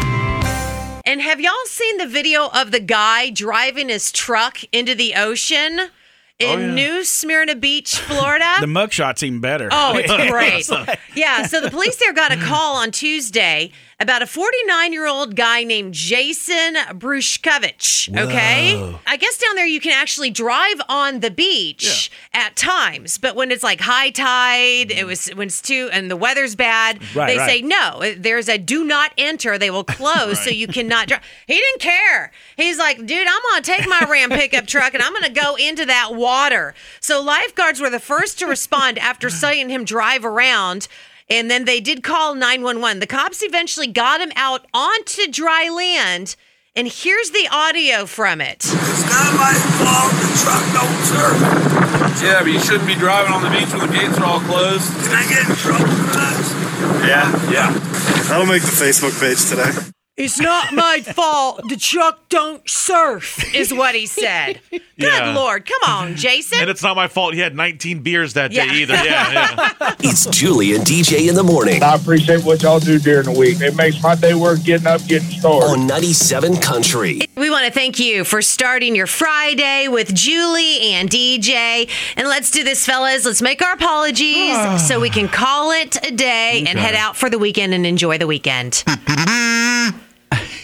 And 1.06 1.20
have 1.22 1.40
y'all 1.40 1.52
seen 1.64 1.96
the 1.96 2.06
video 2.06 2.50
of 2.54 2.70
the 2.70 2.78
guy 2.78 3.30
driving 3.30 3.88
his 3.88 4.12
truck 4.12 4.58
into 4.70 4.94
the 4.94 5.14
ocean 5.16 5.88
Oh, 6.42 6.54
in 6.54 6.60
yeah. 6.60 6.74
New 6.74 7.04
Smyrna 7.04 7.54
Beach, 7.56 7.96
Florida? 7.98 8.44
The 8.60 8.66
mugshot's 8.66 9.22
even 9.22 9.40
better. 9.40 9.68
Oh, 9.70 9.96
it's 9.96 10.12
great. 10.30 10.98
yeah, 11.14 11.46
so 11.46 11.60
the 11.60 11.70
police 11.70 11.96
there 11.96 12.12
got 12.12 12.32
a 12.32 12.36
call 12.36 12.76
on 12.76 12.90
Tuesday 12.90 13.72
about 13.98 14.22
a 14.22 14.26
49 14.26 14.92
year 14.94 15.06
old 15.06 15.36
guy 15.36 15.62
named 15.64 15.92
Jason 15.94 16.74
Brushkovich. 16.92 18.08
Okay. 18.16 18.96
I 19.06 19.16
guess 19.18 19.36
down 19.38 19.56
there 19.56 19.66
you 19.66 19.80
can 19.80 19.92
actually 19.92 20.30
drive 20.30 20.80
on 20.88 21.20
the 21.20 21.30
beach 21.30 22.10
at 22.32 22.56
times, 22.56 23.18
but 23.18 23.36
when 23.36 23.50
it's 23.50 23.62
like 23.62 23.80
high 23.80 24.10
tide, 24.10 24.90
it 24.90 25.06
was 25.06 25.28
when 25.28 25.48
it's 25.48 25.60
too, 25.60 25.90
and 25.92 26.10
the 26.10 26.16
weather's 26.16 26.54
bad, 26.54 27.00
Right, 27.14 27.26
they 27.28 27.38
right. 27.38 27.48
say 27.48 27.62
no, 27.62 28.14
there's 28.16 28.48
a 28.48 28.56
do 28.56 28.84
not 28.84 29.12
enter. 29.18 29.58
They 29.58 29.70
will 29.70 29.84
close 29.84 30.42
so 30.42 30.50
you 30.50 30.66
cannot 30.66 31.08
drive. 31.08 31.22
He 31.46 31.54
didn't 31.54 31.80
care. 31.80 32.32
He's 32.56 32.78
like, 32.78 32.96
dude, 33.04 33.26
I'm 33.28 33.42
going 33.50 33.62
to 33.62 33.70
take 33.70 33.88
my 33.88 34.06
Ram 34.10 34.30
pickup 34.30 34.66
truck 34.66 34.94
and 34.94 35.02
I'm 35.02 35.12
going 35.12 35.24
to 35.24 35.40
go 35.40 35.56
into 35.56 35.84
that 35.86 36.14
water. 36.14 36.29
So 37.00 37.22
lifeguards 37.22 37.80
were 37.80 37.90
the 37.90 38.00
first 38.00 38.38
to 38.38 38.46
respond 38.46 38.98
after 38.98 39.28
seeing 39.30 39.68
him 39.68 39.84
drive 39.84 40.24
around. 40.24 40.88
And 41.28 41.50
then 41.50 41.64
they 41.64 41.80
did 41.80 42.02
call 42.02 42.34
911. 42.34 43.00
The 43.00 43.06
cops 43.06 43.42
eventually 43.42 43.86
got 43.86 44.20
him 44.20 44.32
out 44.36 44.66
onto 44.74 45.30
dry 45.30 45.68
land. 45.68 46.36
And 46.76 46.86
here's 46.86 47.30
the 47.30 47.48
audio 47.50 48.06
from 48.06 48.40
it. 48.40 48.58
It's 48.58 49.06
not 49.10 49.34
my 49.34 49.54
fault 49.78 50.12
the 50.22 50.30
truck 50.38 50.64
don't 50.74 51.02
serve. 51.02 52.22
Yeah, 52.22 52.42
but 52.42 52.52
you 52.52 52.60
shouldn't 52.60 52.86
be 52.86 52.94
driving 52.94 53.32
on 53.32 53.42
the 53.42 53.50
beach 53.50 53.72
when 53.72 53.86
the 53.86 53.92
gates 53.92 54.18
are 54.18 54.24
all 54.24 54.40
closed. 54.40 54.86
Can 55.04 55.14
I 55.14 55.28
get 55.28 55.48
in 55.48 55.56
trouble 55.56 55.86
for 55.86 56.14
that? 56.14 57.06
Yeah, 57.06 57.50
yeah. 57.50 57.70
That'll 58.28 58.46
make 58.46 58.62
the 58.62 58.68
Facebook 58.68 59.18
page 59.20 59.48
today. 59.48 59.90
It's 60.22 60.38
not 60.38 60.74
my 60.74 61.00
fault. 61.00 61.62
The 61.68 61.76
truck 61.76 62.28
don't 62.28 62.68
surf, 62.68 63.54
is 63.54 63.72
what 63.72 63.94
he 63.94 64.04
said. 64.04 64.60
Good 64.70 64.82
Yeah. 64.98 65.32
Lord. 65.34 65.64
Come 65.64 65.90
on, 65.90 66.14
Jason. 66.16 66.60
And 66.60 66.68
it's 66.68 66.82
not 66.82 66.94
my 66.94 67.08
fault 67.08 67.32
he 67.32 67.40
had 67.40 67.56
19 67.56 68.00
beers 68.00 68.34
that 68.34 68.50
day 68.50 68.66
Yeah. 68.66 68.72
either. 68.74 68.94
Yeah, 68.96 69.72
yeah. 69.80 69.94
It's 70.00 70.26
Julie 70.26 70.74
and 70.74 70.84
DJ 70.84 71.28
in 71.28 71.34
the 71.34 71.42
morning 71.42 71.82
I 71.82 71.94
appreciate 71.94 72.44
what 72.44 72.62
y'all 72.62 72.80
do 72.80 72.98
during 72.98 73.32
the 73.32 73.38
week. 73.38 73.60
It 73.62 73.74
makes 73.76 74.02
my 74.02 74.14
day 74.14 74.34
worth 74.34 74.62
getting 74.64 74.86
up, 74.86 75.00
getting 75.06 75.28
started. 75.30 75.66
on 75.80 75.86
97 75.86 76.56
Country. 76.58 77.20
We 77.36 77.48
want 77.48 77.64
to 77.66 77.72
thank 77.72 77.98
you 77.98 78.24
for 78.24 78.42
starting 78.42 78.94
your 78.94 79.06
Friday 79.06 79.88
with 79.88 80.14
Julie 80.14 80.92
and 80.92 81.08
DJ. 81.08 81.88
And 82.16 82.28
let's 82.28 82.50
do 82.50 82.62
this, 82.62 82.84
fellas. 82.84 83.24
Let's 83.24 83.40
make 83.40 83.62
our 83.62 83.72
apologies 83.72 84.54
ah. 84.54 84.76
so 84.76 85.00
we 85.00 85.08
can 85.08 85.28
call 85.28 85.70
it 85.72 85.96
a 86.06 86.10
day 86.10 86.64
and 86.66 86.78
head 86.78 86.94
out 86.94 87.16
for 87.16 87.30
the 87.30 87.38
weekend 87.38 87.72
and 87.72 87.86
enjoy 87.86 88.18
the 88.18 88.26
weekend. 88.26 88.84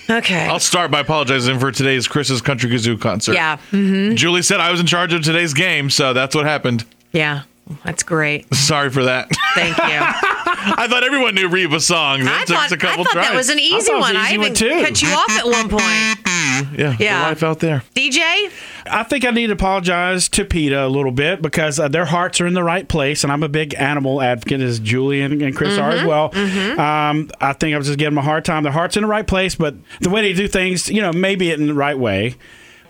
Okay. 0.08 0.46
I'll 0.46 0.60
start 0.60 0.90
by 0.90 1.00
apologizing 1.00 1.58
for 1.58 1.72
today's 1.72 2.06
Chris's 2.08 2.40
Country 2.40 2.70
Kazoo 2.70 3.00
concert. 3.00 3.34
Yeah. 3.34 3.56
hmm 3.70 4.14
Julie 4.14 4.42
said 4.42 4.60
I 4.60 4.70
was 4.70 4.80
in 4.80 4.86
charge 4.86 5.12
of 5.12 5.22
today's 5.22 5.52
game, 5.54 5.90
so 5.90 6.12
that's 6.12 6.34
what 6.34 6.44
happened. 6.46 6.84
Yeah. 7.12 7.42
That's 7.84 8.02
great. 8.02 8.52
Sorry 8.54 8.90
for 8.90 9.04
that. 9.04 9.28
Thank 9.54 9.76
you. 9.78 10.32
I 10.66 10.88
thought 10.88 11.04
everyone 11.04 11.34
knew 11.34 11.48
Reba's 11.48 11.86
songs. 11.86 12.24
It 12.24 12.28
I 12.28 12.44
took 12.44 12.56
thought, 12.56 12.72
a 12.72 12.76
couple 12.76 13.02
I 13.02 13.04
thought 13.04 13.12
tries. 13.12 13.28
that 13.28 13.34
was 13.36 13.48
an 13.50 13.58
easy 13.58 13.86
thought 13.86 13.92
it 13.92 13.94
was 13.94 14.00
one. 14.02 14.16
an 14.16 14.22
I 14.22 14.28
even 14.30 14.40
one, 14.40 14.54
too. 14.54 14.68
cut 14.82 15.00
you 15.02 15.08
off 15.10 15.30
at 15.30 15.44
one 15.46 15.68
point. 15.68 15.82
yeah, 16.78 16.96
Yeah. 16.98 17.22
the 17.22 17.28
life 17.28 17.42
out 17.42 17.60
there. 17.60 17.82
DJ? 17.94 18.50
I 18.88 19.02
think 19.04 19.24
I 19.24 19.30
need 19.30 19.46
to 19.48 19.52
apologize 19.52 20.28
to 20.30 20.44
PETA 20.44 20.86
a 20.86 20.88
little 20.88 21.10
bit 21.12 21.40
because 21.42 21.78
uh, 21.80 21.88
their 21.88 22.04
hearts 22.04 22.40
are 22.40 22.46
in 22.46 22.54
the 22.54 22.62
right 22.64 22.86
place, 22.88 23.22
and 23.24 23.32
I'm 23.32 23.42
a 23.42 23.48
big 23.48 23.74
animal 23.74 24.20
advocate, 24.22 24.60
as 24.60 24.78
Julie 24.78 25.22
and, 25.22 25.40
and 25.42 25.56
Chris 25.56 25.78
are 25.78 25.90
as 25.90 26.04
well. 26.04 26.34
Um, 26.78 27.30
I 27.40 27.52
think 27.52 27.74
I 27.74 27.78
was 27.78 27.86
just 27.86 27.98
giving 27.98 28.14
them 28.14 28.18
a 28.18 28.22
hard 28.26 28.44
time. 28.44 28.62
Their 28.62 28.72
heart's 28.72 28.96
in 28.96 29.02
the 29.02 29.08
right 29.08 29.26
place, 29.26 29.54
but 29.54 29.74
the 30.00 30.10
way 30.10 30.22
they 30.22 30.32
do 30.32 30.46
things, 30.48 30.88
you 30.88 31.00
know, 31.02 31.12
maybe 31.12 31.50
in 31.50 31.66
the 31.66 31.74
right 31.74 31.98
way. 31.98 32.34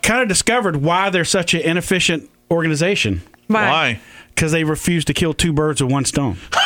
Kind 0.02 0.23
of 0.23 0.28
discovered 0.28 0.76
why 0.76 1.11
they're 1.11 1.25
such 1.25 1.52
an 1.52 1.62
inefficient 1.62 2.30
organization 2.50 3.23
Why? 3.49 3.99
because 4.35 4.52
they 4.52 4.62
refuse 4.62 5.04
to 5.06 5.12
kill 5.14 5.35
two 5.35 5.52
birds 5.52 5.83
with 5.83 5.90
one 5.90 6.04
stone. 6.04 6.37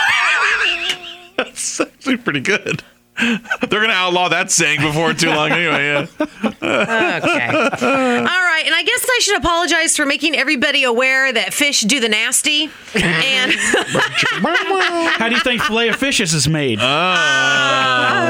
That's 1.81 1.91
actually 1.97 2.17
pretty 2.19 2.41
good. 2.41 2.83
They're 3.19 3.39
going 3.71 3.89
to 3.89 3.95
outlaw 3.95 4.29
that 4.31 4.51
saying 4.51 4.81
before 4.81 5.13
too 5.13 5.29
long 5.29 5.51
anyway. 5.53 5.85
Yeah. 5.85 6.07
Okay. 6.43 7.47
All 7.49 8.25
right. 8.25 8.63
And 8.65 8.75
I 8.75 8.83
guess 8.83 9.05
I 9.05 9.19
should 9.23 9.37
apologize 9.37 9.95
for 9.97 10.07
making 10.07 10.37
everybody 10.37 10.85
aware 10.85 11.31
that 11.31 11.53
fish 11.53 11.81
do 11.83 12.01
the 12.01 12.09
nasty. 12.09 12.71
And 12.95 13.53
How 13.53 15.29
do 15.29 15.35
you 15.35 15.41
think 15.43 15.61
filet 15.63 15.89
of 15.89 15.97
fishes 15.97 16.33
is 16.33 16.49
made? 16.49 16.79
Uh, 16.91 18.30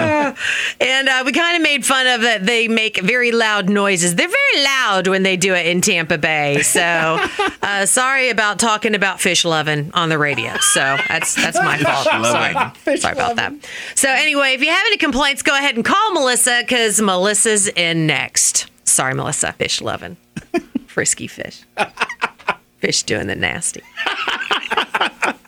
and 1.01 1.09
uh, 1.09 1.23
we 1.25 1.33
kind 1.33 1.57
of 1.57 1.63
made 1.63 1.85
fun 1.85 2.07
of 2.07 2.21
that 2.21 2.45
they 2.45 2.69
make 2.69 3.01
very 3.01 3.33
loud 3.33 3.71
noises. 3.71 4.15
They're 4.15 4.29
very 4.29 4.65
loud 4.65 5.09
when 5.09 5.23
they 5.23 5.37
do 5.39 5.55
it 5.55 5.67
in 5.67 5.81
Tampa 5.81 6.19
Bay. 6.19 6.61
So 6.61 6.83
uh, 7.63 7.87
sorry 7.87 8.29
about 8.29 8.59
talking 8.59 8.95
about 8.95 9.19
fish 9.19 9.47
loving 9.47 9.91
on 9.95 10.11
the 10.11 10.19
radio. 10.19 10.59
So 10.59 10.81
that's 11.09 11.35
that's 11.35 11.59
my 11.59 11.79
fault. 11.79 12.05
Sorry. 12.05 12.99
Sorry 12.99 13.15
about 13.15 13.37
that. 13.37 13.55
So 13.95 14.11
anyway, 14.11 14.53
if 14.53 14.61
you 14.61 14.69
have 14.69 14.87
any 14.87 14.99
complaints, 14.99 15.43
go 15.43 15.57
ahead 15.57 15.75
and 15.75 15.85
call 15.85 16.13
Melissa 16.13 16.59
because 16.61 17.01
Melissa's 17.01 17.69
in 17.69 18.07
next. 18.07 18.67
Sorry, 18.85 19.15
Melissa. 19.15 19.53
Fish 19.55 19.81
loving. 19.81 20.19
Frisky 20.87 21.29
fish. 21.29 21.63
Fish 22.79 23.05
doing 23.05 23.27
the 23.27 23.37
nasty. 23.37 23.83